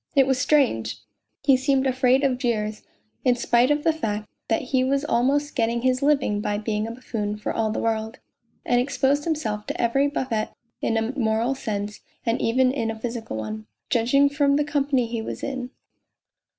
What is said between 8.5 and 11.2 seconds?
and exposed himself to every buffet in a